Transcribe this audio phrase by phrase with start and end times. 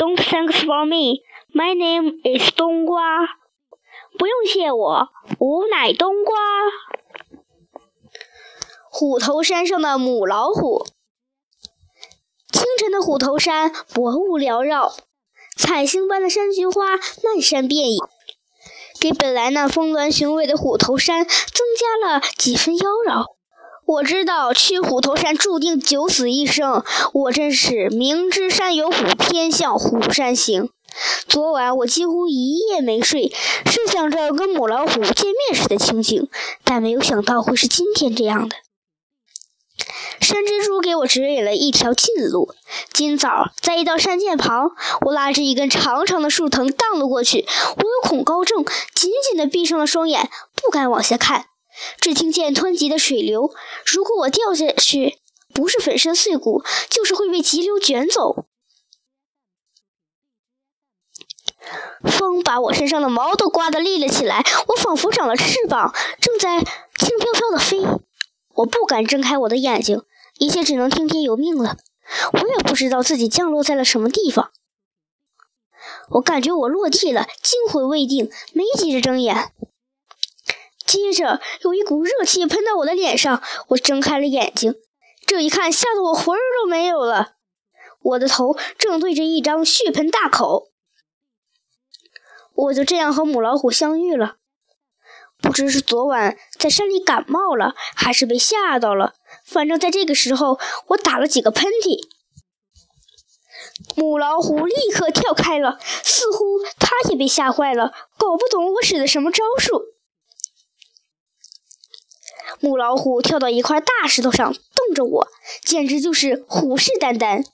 [0.00, 1.20] Don't thanks for me.
[1.52, 3.26] My name is 冬瓜。
[4.18, 6.38] 不用谢我，吾乃冬瓜。
[8.90, 10.86] 虎头山上的母老虎。
[12.50, 14.90] 清晨的虎头山，薄雾缭绕，
[15.54, 17.98] 彩星般的山菊花漫山遍野，
[18.98, 23.39] 给本来那峰峦雄伟的虎头山增加了几分妖娆。
[23.86, 30.70] 我知道去虎头山注定九死一生，我真是明知山有虎，偏向虎山行。
[31.26, 33.32] 昨晚我几乎一夜没睡，
[33.64, 36.28] 设想着跟母老虎见面时的情景，
[36.64, 38.56] 但没有想到会是今天这样的。
[40.20, 42.54] 山蜘蛛给我指引了一条近路。
[42.92, 44.72] 今早在一道山涧旁，
[45.06, 47.46] 我拉着一根长长的树藤荡了过去。
[47.76, 51.46] 我有恐高症，紧紧地闭上了双眼，不敢往下看。
[52.00, 53.52] 只听见湍急的水流，
[53.86, 55.18] 如果我掉下去，
[55.54, 58.46] 不是粉身碎骨，就是会被急流卷走。
[62.02, 67.82] 风把我身上的毛都刮得立了起来，我仿佛长了翅膀，正在轻飘飘地飞。
[68.54, 70.02] 我不敢睁开我的眼睛，
[70.38, 71.76] 一切只能听天由命了。
[72.32, 74.50] 我也不知道自己降落在了什么地方。
[76.10, 79.52] 我感觉我落地了，惊魂未定，没急着睁眼。
[80.90, 84.74] 接着有一股热气喷到我的脸上，我睁开了眼睛，
[85.24, 87.34] 这一看吓得我魂儿都没有了。
[88.02, 90.72] 我的头正对着一张血盆大口。
[92.54, 94.38] 我就这样和母老虎相遇了。
[95.40, 102.00] 不知是昨晚在山里感冒了，还是被吓到了，反正在这个时候，我打了几个喷嚏。
[103.94, 109.99] 母老虎立刻跳开了，似乎它也被吓坏了，搞不懂我使的什么招数。
[112.58, 115.28] 母老虎跳到一块大石头上，瞪着我，
[115.64, 117.44] 简直就是虎视眈眈。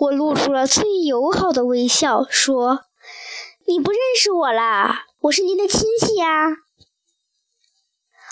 [0.00, 2.80] 我露出了最友好的微笑，说。
[3.66, 5.06] 你不认识我啦？
[5.20, 6.48] 我是您的亲戚呀。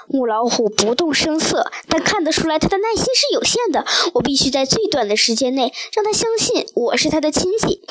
[0.08, 3.84] 母老虎不动声色，但看得出来它的耐心是有限的。
[4.14, 7.82] 我必须在最短的时间内让它相信我是它的亲戚。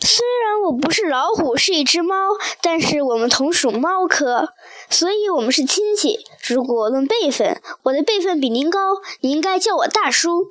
[0.00, 2.14] 虽然我不是老虎，是一只猫，
[2.60, 4.54] 但是我们同属猫科，
[4.88, 6.24] 所以我们是亲戚。
[6.46, 8.78] 如果论辈分，我的辈分比您高，
[9.20, 10.46] 你应该叫我大叔。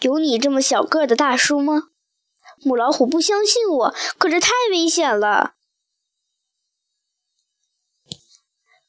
[0.00, 1.84] 有你这么小个的大叔吗？
[2.62, 5.54] 母老虎不相信我，可这太危险了。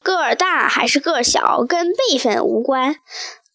[0.00, 2.96] 个儿大还是个儿小，跟辈分无关。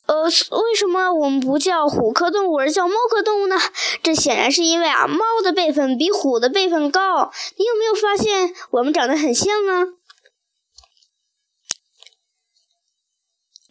[0.05, 3.57] 呃，为什么我们不叫虎科动物，而叫猫科动物呢？
[4.01, 7.31] 这显然是因为啊，猫的辈分比虎的辈分高。
[7.57, 9.87] 你有没有发现我们长得很像啊？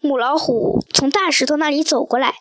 [0.00, 2.36] 母老虎从大石头那里走过来。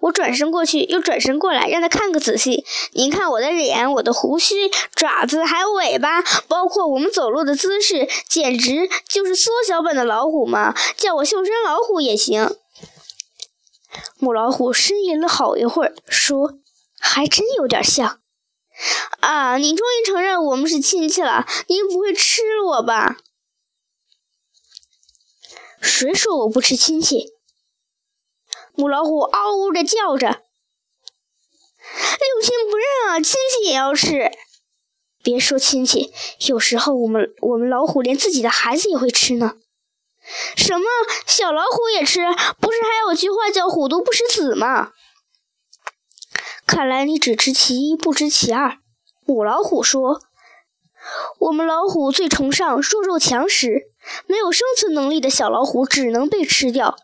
[0.00, 2.66] 我转身过去，又转身过来，让他看个仔细。
[2.92, 10.74] 您看我的脸、我的胡须、爪子，还有尾巴，包括我们走路的姿势，简直就是缩小版的老虎嘛！
[10.96, 12.56] 叫我袖珍老虎也行。
[14.18, 16.58] 母老虎呻吟了好一会儿，说
[16.98, 18.20] ：“还真有点像。”
[19.20, 21.46] 啊，你终于承认我们是亲戚了？
[21.68, 23.16] 您不会吃了我吧？
[25.80, 27.32] 谁说我不吃亲戚？
[28.74, 30.28] 母老虎嗷呜着叫着
[31.88, 34.30] ：“六亲不认啊，亲戚也要吃。
[35.22, 36.12] 别说亲戚，
[36.46, 39.56] 有时候我们我们老虎连自己的孩子也会吃呢。
[40.56, 40.84] 什么
[41.26, 42.20] 小老虎也吃？
[42.60, 44.92] 不是还有句话叫‘虎毒不食子’吗？
[46.66, 48.78] 看来你只知其一，不知其二。”
[49.24, 50.20] 母老虎说
[51.40, 53.92] ：“我们老虎最崇尚弱肉强食，
[54.26, 56.96] 没有生存能力的小老虎只能被吃掉。”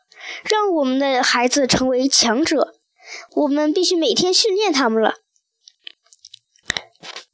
[0.45, 2.75] 让我们的孩子成为强者，
[3.35, 5.17] 我们必须每天训练他们了。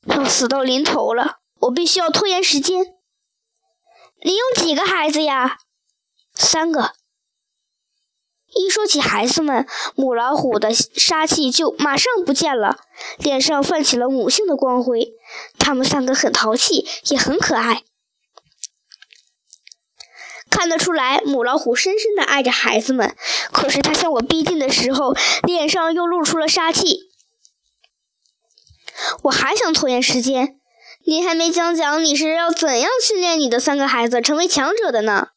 [0.06, 2.94] 要死到临头了，我必须要拖延时间。
[4.22, 5.58] 你有几个孩子呀？
[6.38, 6.92] 三个。
[8.54, 12.78] 一说起孩子们，母老虎的杀气就马上不见了，
[13.18, 15.12] 脸上泛起了母性的光辉。
[15.58, 17.82] 他们三个很淘气，也很可爱。
[20.50, 23.14] 看得出来，母老虎深深的爱着孩子们。
[23.52, 27.10] 可是它向我逼近的时候，脸上又露出了杀气。
[29.24, 30.58] 我还想拖延时间，
[31.04, 35.28] 你还没讲讲你是要怎样训练你的三个孩子成为强者的呢？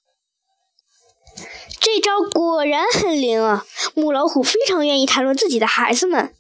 [1.94, 3.66] 这招果然很灵啊！
[3.96, 6.34] 母老虎非常愿意谈论自己的孩子们。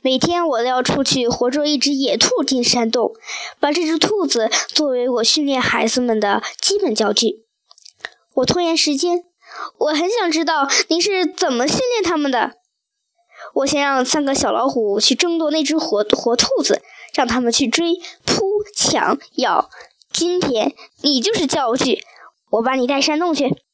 [0.00, 3.12] 每天我都要出去活捉一只野兔进山洞，
[3.60, 7.44] 把这只兔子作为我训练孩子们的基本教具。
[8.36, 9.24] 我拖延时间，
[9.76, 12.54] 我很想知道您是怎么训练他们的。
[13.56, 16.80] 我先让三个小老虎去争夺那只活活兔子，
[17.12, 19.68] 让他们去追、扑、抢、咬。
[20.10, 22.02] 今天你就是教具，
[22.52, 23.65] 我把你带山洞去。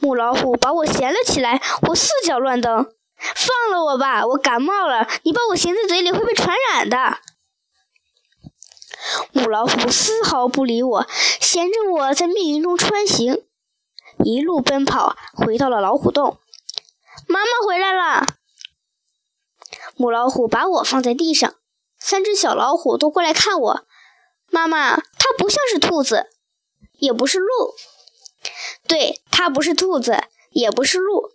[0.00, 2.86] 母老虎把我衔了起来，我四脚乱蹬。
[3.18, 5.08] 放了我吧，我感冒了。
[5.24, 7.18] 你把我衔在嘴里会被传染的。
[9.32, 11.06] 母老虎丝毫不理我，
[11.40, 13.44] 衔着我在密云中穿行，
[14.24, 16.38] 一路奔跑，回到了老虎洞。
[17.26, 18.24] 妈妈回来了。
[19.96, 21.54] 母老虎把我放在地上，
[21.98, 23.86] 三只小老虎都过来看我。
[24.50, 26.26] 妈妈，它不像是兔子，
[26.98, 27.74] 也不是鹿。
[28.88, 31.30] 对，它不是兔子，也不是鹿，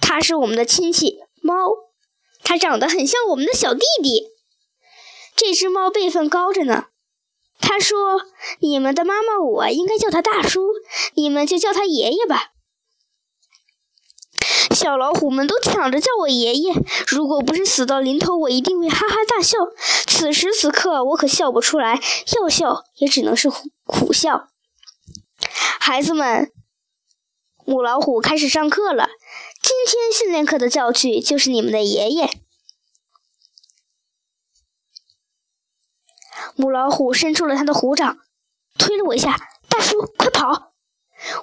[0.00, 1.54] 它是我们的亲戚猫。
[2.42, 4.28] 它长得很像我们的小弟弟。
[5.36, 6.86] 这只猫辈分高着呢。
[7.60, 8.22] 他说
[8.60, 10.60] ：“你们的妈妈我应该叫他大叔，
[11.14, 12.50] 你们就叫他爷爷吧。”
[14.74, 16.74] 小老虎们都抢着叫我爷爷。
[17.06, 19.56] 如果不是死到临头，我一定会哈哈大笑。
[20.06, 22.00] 此时此刻，我可笑不出来，
[22.36, 23.48] 要笑也只能是
[23.84, 24.48] 苦笑。
[25.80, 26.50] 孩子们，
[27.66, 29.08] 母老虎开始上课了。
[29.62, 32.28] 今天训练课的教具就是你们的爷爷。
[36.56, 38.18] 母老虎伸出了它的虎掌，
[38.78, 40.72] 推了我一下：“大叔，快跑！”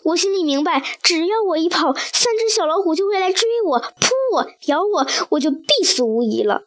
[0.06, 6.66] 我心里明白，只要我一跑，三只小老虎就会来追我、扑我、咬我，我就必死无疑了。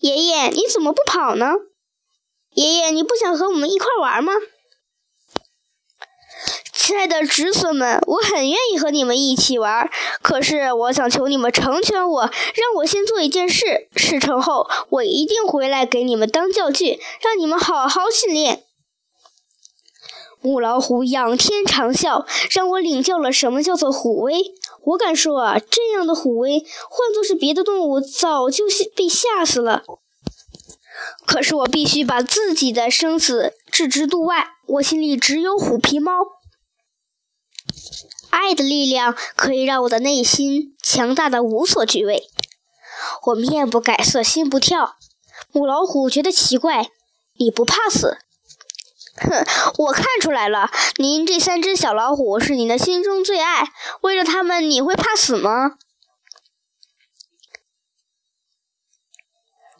[0.00, 1.52] 爷爷，你怎么不跑呢？
[2.54, 4.32] 爷爷，你不想和我们一块玩吗？
[6.84, 9.88] 亲爱的侄孙们，我很愿意和你们一起玩，
[10.20, 18.64] 可是我想求你们成全我，让我先做一件事，事成后我一定回来给你们当教具，让你们好好训练。
[20.40, 24.42] 母老虎仰天长啸，让我领教了什么叫做虎威。
[24.82, 28.64] 我敢说啊，这样的虎威，换作是别的动物，早就
[28.96, 29.84] 被吓死了。
[31.24, 36.12] 可是我必须把自己的生死置之度外，我心里只有虎皮猫。
[38.30, 42.28] 爱的力量可以让我的内心强大的无所惧畏。
[43.26, 44.96] 我面不改色，心不跳。
[45.52, 46.88] 母老虎觉得奇怪
[47.38, 48.18] ：“你不怕死？”
[49.20, 49.44] 哼，
[49.78, 53.70] 我看出来了，您这三只小老虎是您的心中最爱。
[54.00, 55.72] 为了他们，你会怕死吗？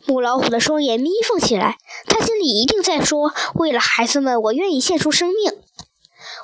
[0.04, 5.62] 母老虎的双眼眯缝起来，他心里一定在说：“为了孩子们，我愿意献出生命。”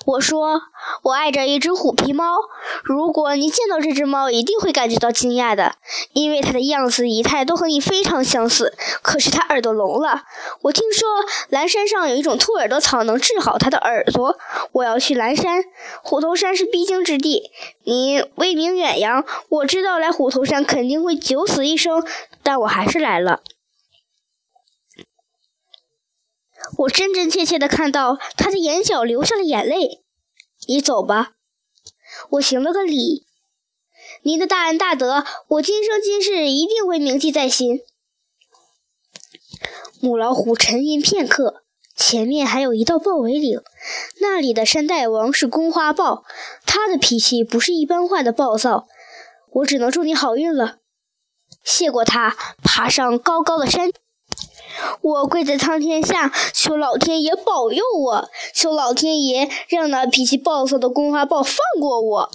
[0.06, 0.60] 我说，
[1.02, 2.36] 我爱着一只虎皮猫。
[2.82, 5.74] 如果你见到这只猫，一定会感觉到惊讶的，
[6.12, 8.74] 因为它的样子仪态都和你非常相似。
[9.02, 10.22] 可是它耳朵聋了。
[10.62, 11.08] 我听说
[11.48, 14.38] 蓝山上有一种兔耳朵草能治好它的耳朵。
[14.72, 15.62] 我要去蓝山，
[16.02, 17.50] 虎头山是必经之地。
[17.84, 22.04] 你威名远扬，我知道来虎头山肯定会九死一生，
[22.42, 23.40] 但我还是来了。
[26.76, 30.04] 我真真切切地看到他的眼角流下了眼泪。
[30.66, 31.32] 你走吧，
[32.30, 33.26] 我行了个礼。
[34.22, 37.80] 您的大恩大德，我今生今世一定会铭记在心。
[40.00, 41.62] 母老虎沉吟片刻，
[41.96, 43.60] 前面还有一道豹尾岭，
[44.20, 46.24] 那里的山大王是公花豹，
[46.66, 48.86] 他的脾气不是一般化的暴躁。
[49.52, 50.78] 我只能祝你好运了。
[51.64, 53.90] 谢过他，爬上高高的山。
[55.00, 62.30] 我跪在苍天下，求老天爷保佑我，求老天爷让那脾气暴躁的公花豹放过我。